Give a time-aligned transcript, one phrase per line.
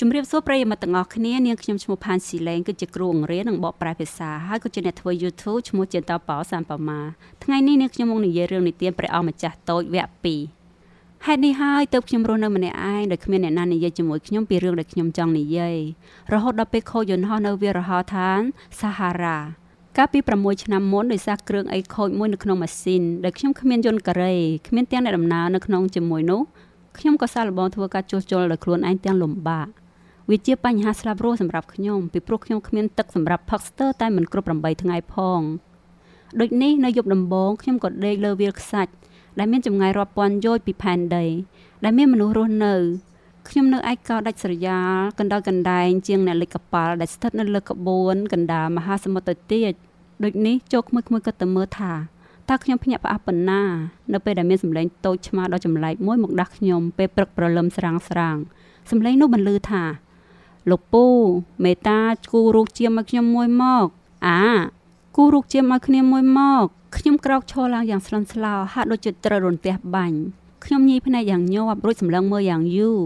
[0.00, 7.00] ជំរាបសួរប្រិយមិត្តទាំងអស់គ្នានាងខ្ញុំឈ្មោះផានស៊ីឡេងគឺជាគ្រូអង្រៀននិងបកប្រែភាសាហើយក៏ជាអ្នកធ្វើ YouTube ឈ្មោះជាតបោសានប៉ាម៉ា
[7.44, 10.26] ថ្ងៃនេះនាងខ្ញុំមកនិយាយរឿងនិទានព្រះអង្គម្ចាស់តូចវគ្គ
[10.74, 15.76] 2ហេតុនេះហើយទើបខ្ញុំរស់នៅម្នាក់ឯងដោយគ្មានអ្នកណានិយាយជាមួយខ្ញុំពីរឿងដែលខ្ញុំចង់និយាយ
[16.32, 18.40] រហូតដល់ពេលខូចយន្តហោះនៅវាលរហោឋាន
[18.80, 19.38] សាហារ៉ា
[19.96, 24.34] កាលពី6ឆ្នាំមុនដោយសារគ្រឿងអីខូចមួយនៅក្នុងម៉ាស៊ីនដែលខ្ញុំគ្មានយន្តការ៉េ
[24.68, 26.42] គ្មានទាំងអ្នកដំណើរនៅក្នុងជាមួយនោះ
[26.98, 29.68] ខ្ញុំក៏សាកល្បងធ្វើការជួសជុលដោយខ្លួនឯងទាំងលំបាក
[30.30, 35.40] វាជាបញ្ហាស្លាប់រស់សម្រាប់ខ្ញុំពីព្រោះខ្ញុំគ្មានទឹកសម្រាប់ផឹកស្ទើរតែមិនគ្រប់8ថ្ងៃផង
[36.40, 38.92] ដូចនេះនៅយប់ដំបូងខ្ញុំក៏ដេកលើវាលខ្សាច់
[39.38, 41.24] ដែលមានចម្ងាយរាប់ពាន់យោជន៍ពីផែនដី
[41.84, 42.74] ដែលមានមនុស្សរស់នៅ
[43.48, 49.72] ខ្ញុំនៅឯកោដាច់ស្រយាលកណ្ដោកណ្ដែងជាងអ្នកលិចកប៉ាល់ដែលស្ថិតនៅលើក្បួនកណ្ដាលមហាសមុទ្រទៅទៀត
[50.24, 51.92] ដូចនេះចូលក្មួយៗក៏ទៅមើលថា
[52.48, 53.62] តើខ្ញុំភ្ញាក់ផ្អើលប៉ុណ្ណា
[54.12, 58.36] នៅពេលដែលមានសម្លេងតូចឆ្មាដ៏ចម្លែកមួយមកដាស់ខ្ញុំពេលព្រឹកព្រលឹមស្រាងស្រាង
[58.90, 59.82] សម្លេងនោះបន្លឺថា
[60.70, 61.06] លោកពូ
[61.64, 62.00] មេតា
[62.32, 63.86] គូរូបជាមកខ្ញុំមួយមក
[64.26, 64.42] អា
[65.16, 66.64] គូរូបជាមកគ្នាមួយមក
[66.96, 70.18] ខ្ញុំក្រោកឈរឡើងយ៉ាងស្លន់ស្លោហាក់ដូចជាត្រូវរន្ទះបាញ់
[70.64, 73.00] ខ្ញុំញីភ្នែកយ៉ាងញាប់រួចសម្លឹងមើលយ៉ាងយូរ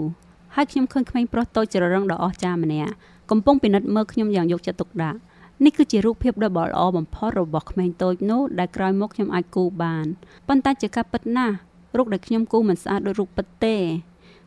[0.54, 2.92] ហើយខ្ញុំឃើញក្មេងប្រុសតូចច្ររឹងដ៏អស្ចារ្យម្នាក់
[3.30, 5.18] កំពុងពិនិត្យមើលខ្ញុំយ៉ាងយកចិត្តទុកដាក់
[5.64, 10.06] នេះគឺជារូបភាពដ៏ល្អបំផុតរបស់ក្មេងតូចនោះដែលក្រោយមកខ្ញុំអាចគូបាន
[10.48, 11.54] ប៉ុន្តែជាការពិតណាស់
[11.96, 13.76] រូបដែលខ្ញុំគូមិនស្អាតដូចរូបពិតទេ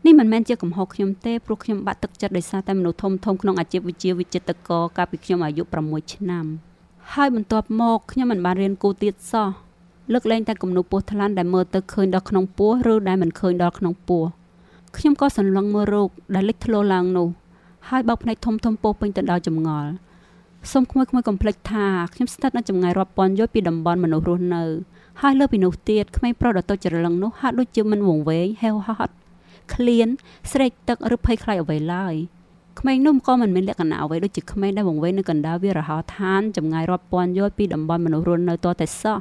[0.06, 6.46] នេះមិនមែនជាកំហុសខ្ញុំទេព្រោះខ្ញុំបាក់ទឹកចិត្តដោយសារតែមនុស្សធំធំក្នុងអាជីពវិជ្ជាវិចិត្រករកាលពីខ្ញុំអាយុ6ឆ្នាំ
[7.14, 9.50] ហើយបន្ទាប់មកខ្ញុំមិនបានរៀនគូទៀតសោះ
[10.14, 14.24] លើកលែងតែគំនូពោះថ្លាន់ដែលមើលទៅឃើញដល់ក្នុងពោះឬដែលមិនឃើញដល់ក្នុងពោះ
[14.98, 17.28] ខ្ញុំក៏សន្លឹងមើលរូបដែលលេចធ្លោឡើងនោះ
[17.90, 19.92] ហើយបោកភ្នែកធំធំពោះពេញទៅដោយចម្ងល់
[20.72, 24.64] សូមក្មួយក្មួយកុំភ្លេចថាខ្ញុំស្ថិតនៅចម្ងាយរាប់ពាន់យោជន៍ពីតំបន់មនុស្សរស់នៅ
[25.22, 29.14] ហើយលើពីនោះទៀតក្មេងប្រុសដ៏តូចច្រឡឹងនោះហាក់ដូចជាមិនវង្វេងហេវហត់
[29.76, 30.08] ឃ្លាន
[30.52, 32.16] ស្រែកទឹកឬភ័យខ្លាចអ្វីឡើយ
[32.80, 39.20] ក្មេងនោះក៏មិនមានលក្ខណៈអ្វីដូចជាក្មេងដែលវង្វេងនៅកណ្ដាលវារហោឋានចម្ងាយរាប់ពាន់យោជន៍ពីតំបន់មនុស្សរស់នៅតតែសោះ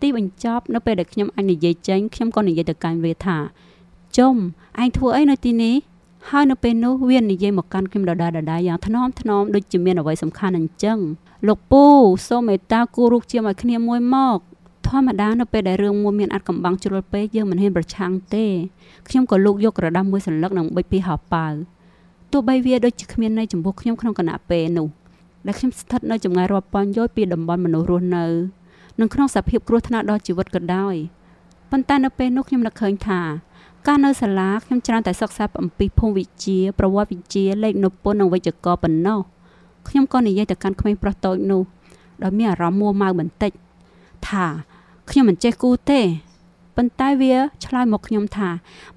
[0.00, 3.36] ទីបញ្ចប់នៅពេលដែលខ្ញុំអញនិយាយចេញខ្ញុំក៏និយាយទៅកាន់វាថា
[4.18, 4.34] ចុំ
[4.80, 5.74] ឯងធ្វើអីនៅទីនេះ
[6.30, 10.98] ហើយនៅពេលនោះវានិយាយមកកាន់ខ្ញុំដដែលដដែលយ៉ាងថ្នមថ្នមដូចជាមានអ្វីសំខាន់អញ្ចឹង
[11.48, 11.84] លោកពូ
[12.28, 14.38] សូមមេត្តាគូរូបជាឲ្យគ្នាមួយមក
[14.90, 18.46] ធម្មតានៅពេលដែលរឿងមួយមានអាចកំបាំងជ្រុលពេកយើងមិនហ៊ានប្រឆាំងទេ
[19.08, 21.46] ខ្ញុំក៏លោកយកក្រដាស់មួយសន្លឹកនិងបិចពីហោប៉ៅ
[22.32, 24.86] ទោះបីវាដូចជាគ្មានន័យចំពោះខ្ញុំក្នុងគណៈពេលនោះ
[25.46, 28.24] ដែលខ្ញុំស្ថិតនៅចម្ងាយរាប់ពាន់យោជន៍ពីតំបន់មនុស្សរស់នៅ
[29.00, 30.94] និងក្នុងសភាពគ្រោះថ្នាក់ដល់ជីវិតក៏ដោយ
[31.70, 33.20] ប៉ុន្តែនៅពេលនោះខ្ញុំនឹកឃើញថា
[33.86, 39.20] កាលនៅសាលាខ្ញុំច្រើនតែសិក្សាអំពីភូមិវិទ្យាប្រវត្តិវិទ្យាលេខនិពន្ធនិងវិជ្ជាករប៉ុណ្ណោះ
[39.88, 41.62] ខ្ញុំក៏និយាយទៅកាន់ក្មេងប្រុសតូចនោះ
[42.22, 43.52] ដោយមានអារម្មណ៍មួម៉ៅបន្តិច
[44.28, 44.46] ថា
[45.10, 46.00] ខ្ញុំមិនចេះគូទេ
[46.76, 47.34] ប៉ុន្តែវា
[47.64, 48.50] ឆ្លើយមកខ្ញុំថា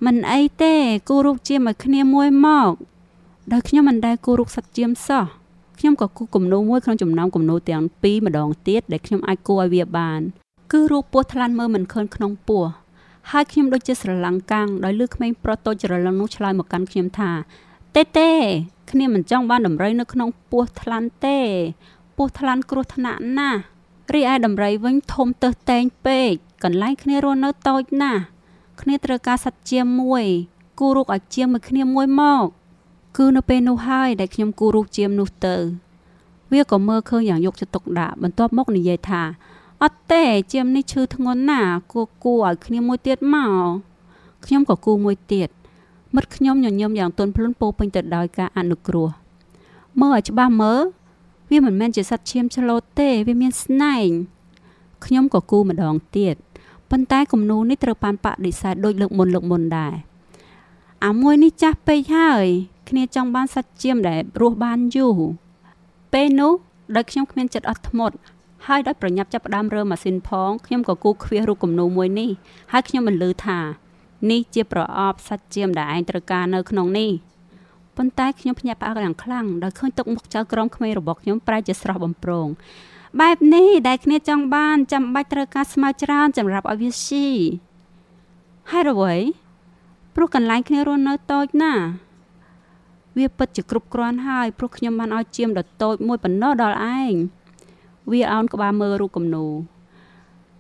[0.06, 0.74] មិនអីទេ
[1.10, 2.72] គូរូបជាមកគ្នាមួយមក
[3.52, 5.26] ដោយខ្ញុំមិនដែលគូរូបសត្វជាមសោះ
[5.80, 10.20] ខ្ញុំក៏គូគំនូមួយក្នុងចំណោមគំនូទាំងពីរម្ដងទៀតដែលខ្ញុំអាចគូឲ្យវាបាន
[10.72, 12.66] គឺរូបពស់ថ្លាន់មើលមិនឃើញក្នុងពោះ
[13.32, 17.32] ហើយខ្ញុំដូចជាស្រឡំកាំងដោយលឺក្មេងប្រុសតូចច្រឡឹងនោះឆ្លើយមកកាន់ខ្ញុំថា
[17.96, 18.32] ទេទេ
[18.92, 21.40] គ្នាមិនចង់បានដំរីនៅក្នុងពោះថ្លាន់ទេ
[22.18, 23.62] ពោះថ្លាន់គ្រោះថ្នាក់ណាស់
[24.12, 26.32] រីឯដំរីវិញធំទៅតែងពេក
[26.64, 28.22] កន្លែងគ្នារស់នៅតូចណាស់
[28.82, 30.24] គ្នាត្រូវការសត្វជាមួយ
[30.80, 32.46] គូរូបឲ្យជាមួយគ្នាមួយមក
[33.18, 35.56] គឺនៅពេលនោះហើយដែលខ្ញុំគូរូបជាមនោះទៅ
[36.52, 39.22] វាក៏មើលឃើញយ៉ាងយកចិត្តទុកដាក់បន្ទាប់មកនិយាយថា
[39.84, 43.68] អត់ទេជាមនេះឈឺធ្ងន់ណាស់គួគួឲ្យគ្នាមួយទៀតមក
[44.46, 45.50] ខ្ញុំក៏គូមួយទៀត
[46.16, 49.10] មិត្តខ្ញុំញញឹមយ៉ាងទន់ភ្លន់ពោពេញទៅដោយការអនុគ្រោះ
[50.00, 50.82] មើលឲ្យច្បាស់មើល
[51.50, 54.10] វាមិនមែនជាសត្វឈាមឆ្លូតទេវាមានស្នែង
[55.06, 56.36] ខ្ញុំក៏គូម្ដងទៀត
[56.92, 59.94] ប៉ុន្តែគំនូនេះត្រូវបានបដិសេធដូចលើកមុនលើកមុនដែរ
[61.06, 62.46] អាមួយនេះចាស់ពេកហើយ
[62.90, 65.20] គ្នាចង់បានសាច់ជៀមដែលរស់បានយូរ
[66.14, 66.54] ពេលនោះ
[66.96, 68.16] ដោយខ្ញុំគ្មានចិត្តអត់ធ្មត់
[68.68, 72.30] ហើយដោយប្រញាប់ចាប់ផ្ដើមរើម៉ាស៊ីនផងខ្ញុំក៏គូខ្វះរូបគំនូមួយនេះ
[72.72, 73.60] ហើយខ្ញុំបន្លឺថា
[74.32, 77.10] នេះជាប្រអប់សាច់ជៀមដែលឯងត្រូវការនៅក្នុងនេះ
[77.98, 82.48] ប៉ុន្តែខ្ញុំភ្ញាក់ផ្អើលយ៉ាងខ្លាំងដោយឃើញទឹកមុខចៅក្រមក្មេងរបស់ខ្ញុំប្រែជាស្រស់បំព្រង
[83.22, 87.28] បែបនេះដែលគ្នាចង់បានចាំបាច់ត្រូវការស្មៅច្រើនសម្រាប់ឲ្យវាស៊ី
[88.72, 89.16] ហើយអ្វី
[90.16, 91.86] ព្រោះកន្លែងគ្នារស់នៅតូចណាស់
[93.18, 97.14] វាពិតជាគ្រប់គ្រាន់ហើយព្រោះខ្ញុំបានឲ្យជាមដ៏តូចមួយប៉ុណ្ណោះដល់ឯង
[98.12, 99.46] វាអោនក្បាលមើលរូបគំនូ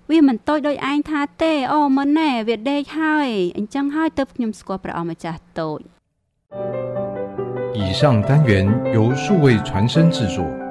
[0.10, 5.80] វាមិនតូចដោយឯងថាទេអូមិនណែវាដេកហើយអញ្ចឹងហើយទៅខ្ញុំស្គាល់ព្រះអង្គម្ចាស់តូច
[7.76, 10.63] 以上单元由数位传声制作。